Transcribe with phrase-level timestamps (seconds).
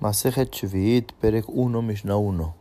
[0.00, 2.54] Masejet Shviit, Perek 1, Mishnah 1.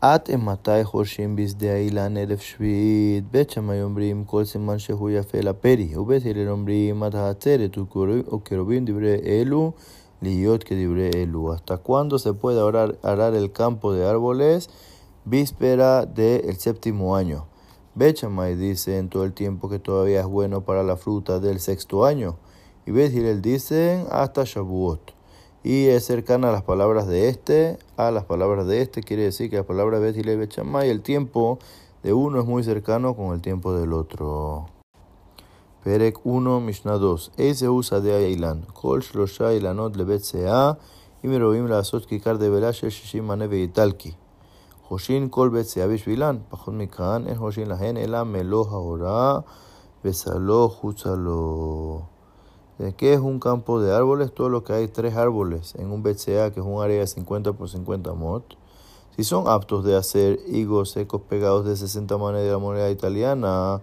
[0.00, 5.88] At ematai hoshim bisde ailan eref shviit, bechamay ombrim kol seman shehu yafe la peri,
[5.96, 9.74] ubet el ombrim at hatzeret o querubim dibre elu,
[10.22, 11.50] liot que dibre elu.
[11.50, 14.70] ¿Hasta cuándo se puede arar, arar el campo de árboles?
[15.24, 17.48] Víspera del séptimo año.
[17.96, 22.04] Bechamay dice en todo el tiempo que todavía es bueno para la fruta del sexto
[22.04, 22.36] año.
[22.86, 25.19] Y Bethilel dicen hasta Shavuot.
[25.62, 29.50] Y es cercana a las palabras de este, a las palabras de este, quiere decir
[29.50, 31.58] que la palabra Bethilel y el tiempo
[32.02, 34.66] de uno es muy cercano con el tiempo del otro.
[35.84, 37.32] Perek 1, Mishnah 2.
[37.36, 38.66] Ese usa de Ailan.
[38.72, 40.78] Kol shlosha ilanot lebet sea.
[41.22, 44.14] Y me robim la azot kikar de velash el shishim maneve italki.
[44.88, 46.44] Hoshin kol bet sea bishvilan.
[46.50, 49.44] Pachot mikan en hoshin lahen elam melo haora.
[50.02, 52.19] Besalo hutzalo.
[52.96, 54.32] ¿Qué es un campo de árboles?
[54.32, 57.52] Todo lo que hay tres árboles en un BCA, que es un área de 50
[57.52, 58.56] por 50 mot.
[59.14, 63.82] Si son aptos de hacer higos secos pegados de 60 manes de la moneda italiana,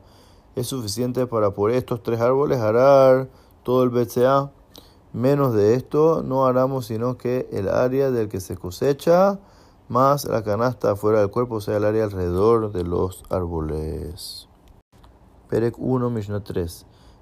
[0.55, 3.29] es suficiente para por estos tres árboles arar
[3.61, 4.51] todo el BCA.
[5.13, 9.37] Menos de esto no haramos sino que el área del que se cosecha
[9.89, 14.47] más la canasta fuera del cuerpo, sea, el área alrededor de los árboles.
[15.49, 16.87] Perec 1, Mishnah 3.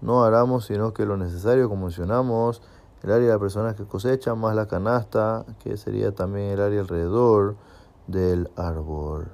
[0.00, 2.62] no haramos sino que lo necesario, como mencionamos,
[3.02, 6.80] el área de las personas que cosechan, más la canasta, que sería también el área
[6.80, 7.56] alrededor
[8.06, 9.28] del árbol.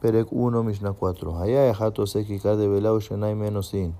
[0.00, 1.38] Perek 1, Mishnah 4.
[1.38, 3.94] Allá dejato se de vela o shenai menosin.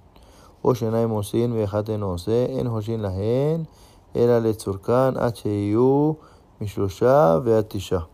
[0.62, 3.68] O shenai mosin vejate no se en hoshin lahen
[4.14, 6.18] era letzurkan h-i-u
[6.60, 8.06] mishlosha veatisha.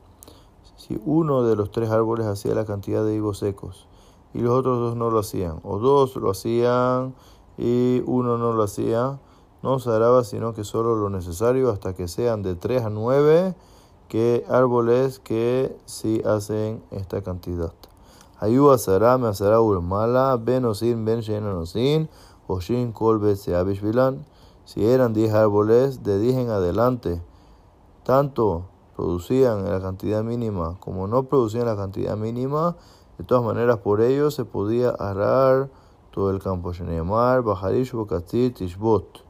[0.76, 3.86] Si uno de los tres árboles hacía la cantidad de higos secos
[4.34, 7.14] y los otros dos no lo hacían, o dos lo hacían
[7.58, 9.18] y uno no lo hacía,
[9.62, 13.54] no hará sino que solo lo necesario hasta que sean de 3 a 9
[14.08, 17.72] que árboles que sí hacen esta cantidad.
[18.38, 21.44] Ayú asará, me asará urmala, ben osin, ben shen
[22.48, 24.24] oshin kol bishvilan.
[24.64, 27.20] Si eran 10 árboles, de 10 en adelante,
[28.04, 28.64] tanto
[28.96, 32.76] producían la cantidad mínima como no producían la cantidad mínima,
[33.20, 35.68] de todas maneras por ello se podía arar
[36.10, 36.72] todo el campo.
[36.72, 39.22] Sheneemar, Baharish, Bokatir, Tishbot.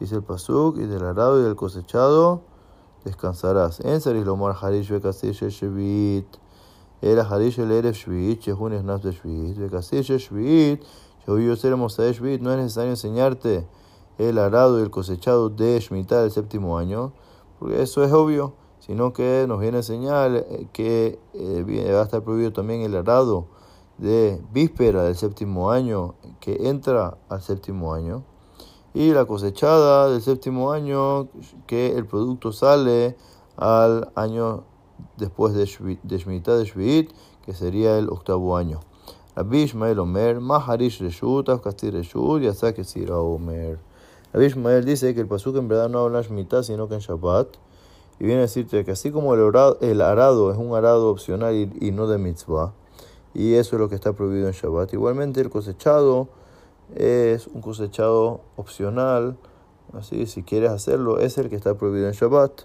[0.00, 2.42] Dice el Pasuk, y del arado y del cosechado
[3.04, 3.78] descansarás.
[3.84, 6.26] En Sarilomar, Harish, Bekatir, Shevit.
[7.00, 9.56] Era Harish, el Erev, Shvit, Shehun, Esnaf, Shvit.
[9.58, 10.82] Bekatir, Shvit,
[11.24, 12.40] Shehu, ser Mosai, Shvit.
[12.40, 13.64] No es necesario enseñarte
[14.18, 17.12] el arado y el cosechado de Shemitah del séptimo año,
[17.60, 22.22] porque eso es obvio, sino que nos viene a enseñar que eh, va a estar
[22.22, 23.46] prohibido también el arado
[23.98, 28.24] de víspera del séptimo año que entra al séptimo año
[28.94, 31.28] y la cosechada del séptimo año
[31.66, 33.16] que el producto sale
[33.56, 34.64] al año
[35.16, 37.12] después de, de Shemitah de Shvit,
[37.44, 38.80] que sería el octavo año.
[39.36, 42.42] Rabbi Ishmael Omer, Maharish Reshut, Afkastir Reshut,
[42.84, 43.78] Sira Omer.
[44.32, 47.48] Rabbi Ishmael dice que el pasuk en verdad no habla Shemitah, sino que en Shabbat.
[48.20, 51.54] Y viene a decirte que así como el arado, el arado es un arado opcional
[51.54, 52.74] y, y no de mitzvah,
[53.32, 54.92] y eso es lo que está prohibido en Shabbat.
[54.92, 56.28] Igualmente el cosechado
[56.94, 59.38] es un cosechado opcional,
[59.94, 62.62] así si quieres hacerlo es el que está prohibido en Shabbat,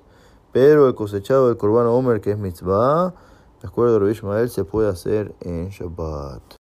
[0.52, 3.14] pero el cosechado del Corban Omer que es mitzvah,
[3.62, 6.56] de acuerdo a Rabbi Ishmael, se puede hacer en Shabbat.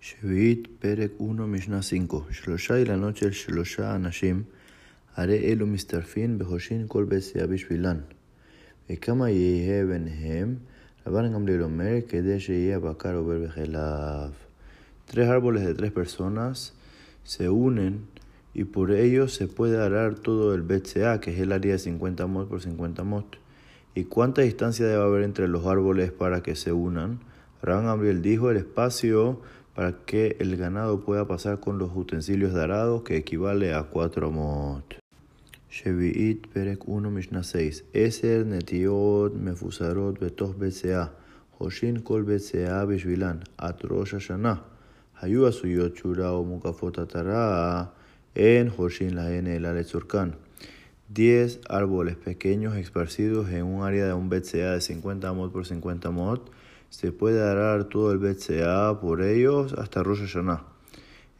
[0.00, 4.46] Shevit Perek 1 Mishnah 5 Shlosha y la noche el Shlosha Anashim
[5.19, 8.03] Are elu mistarfin behoshin kol besea bishvilan
[8.89, 10.55] וכמה יהיה ביניהם
[15.05, 16.73] Tres árboles de tres personas
[17.23, 18.07] se unen
[18.55, 22.25] y por ello se puede arar todo el BCA, que es el área de 50
[22.25, 23.37] mot por 50 mot.
[23.93, 27.19] ¿Y cuánta distancia debe haber entre los árboles para que se unan?
[27.61, 29.41] Rabban Gamliel dijo el espacio
[29.75, 34.31] para que el ganado pueda pasar con los utensilios de arado, que equivale a 4
[34.31, 34.98] mot.
[35.70, 41.10] Shevi'it Perek 1 Mishnah 6 Eser netiot mefusarot betoch BCA
[41.60, 44.58] Hoshin kol BCA bishvilan At Rosh Hashanah
[45.22, 47.90] Hayu asuyot shura o mukafot atara
[48.34, 50.34] En Hoshin lahen el aletzurkan
[51.12, 56.10] 10 árboles pequeños esparcidos en un área de un BCA de 50 mod por 50
[56.12, 56.40] mod.
[56.88, 60.64] Se puede arar todo el BCA por ellos hasta Rosh Hashanah.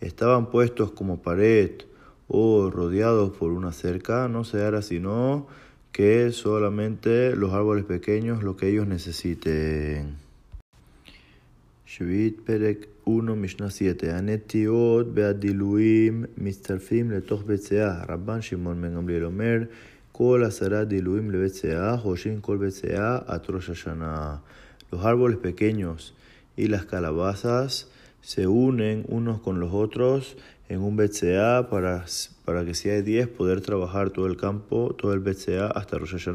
[0.00, 1.82] Estaban puestos como pared
[2.29, 5.47] o rodeados por una cerca, no se hará sino
[5.91, 10.25] que solamente los árboles pequeños lo que ellos necesiten.
[11.85, 18.03] שביעית פרק 1 משנה 7 הנטיות והדילויים מצטרפים לתוך בית שיאה.
[18.09, 19.57] רבן שמעון בן גמליאל אומר
[20.11, 24.35] כל עשרה דילויים לבית שיאה חושבים כל בית שיאה עד ראש השנה.
[24.91, 26.13] Los árboles pequeños
[26.57, 27.87] y las calabazas
[28.20, 30.36] se unen unos con los otros
[30.68, 32.04] en un BCA para,
[32.44, 36.28] para que si hay 10 poder trabajar todo el campo, todo el BCA hasta Rosh.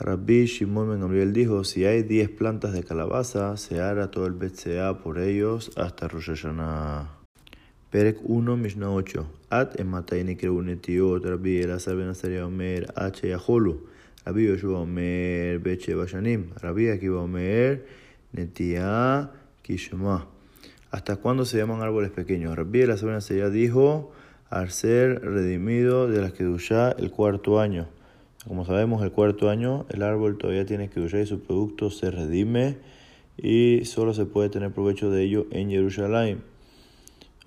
[0.00, 4.98] Rabbi Shimon Ben dijo, si hay 10 plantas de calabaza, se hará todo el BCA
[4.98, 7.24] por ellos hasta Rosh Hashanah.
[7.94, 9.26] Perek 1, Mishnah 8.
[9.50, 13.86] At ematay nikrebu netiot, Rabbi Elazar Ben Azaria Omer, H Yaholu.
[14.26, 16.50] Rabbi Yoshua Omer, Beche Bashanim.
[16.60, 17.86] Rabbi Akiva Omer,
[18.34, 19.30] Netia
[20.90, 22.54] ¿Hasta cuándo se llaman árboles pequeños?
[22.54, 24.12] Rabbi Elazar Ben Azaria dijo,
[24.50, 27.88] al ser redimido de la Kedushá el cuarto año.
[28.46, 32.76] Como sabemos, el cuarto año el árbol todavía tiene usar y su producto se redime
[33.38, 36.42] y solo se puede tener provecho de ello en Jerusalén.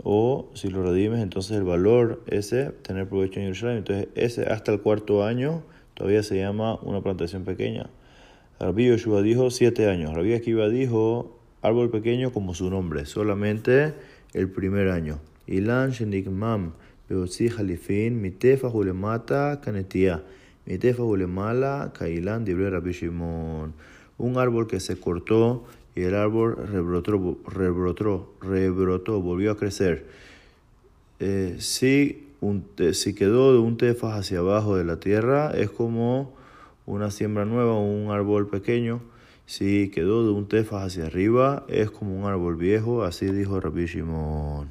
[0.04, 4.72] O si lo redimes, entonces el valor ese, tener provecho en Jerusalén, entonces ese hasta
[4.74, 5.64] el cuarto año
[5.94, 7.90] todavía se llama una plantación pequeña.
[8.60, 10.14] Rabbi Yoshua dijo siete años.
[10.16, 11.37] Rabbi Akiva dijo
[11.68, 13.94] árbol pequeño como su nombre, solamente
[14.34, 15.20] el primer año.
[15.46, 16.74] Ilan Shenikmam
[17.10, 20.24] Beotzi Halifin Mitefa Julemata Kanetia.
[20.66, 22.94] Mitefa Ulemala Kailan Dibre Rabbi.
[24.18, 25.66] Un árbol que se cortó
[25.96, 30.06] y el árbol rebrotó, rebrotó, rebrotó volvió a crecer.
[31.20, 36.36] Eh, si, un, si quedó de un tefas hacia abajo de la tierra, es como
[36.86, 39.02] una siembra nueva, un árbol pequeño.
[39.48, 43.86] Si quedó de un tefas hacia arriba, es como un árbol viejo, así dijo Rabbi
[43.86, 44.70] Shimon.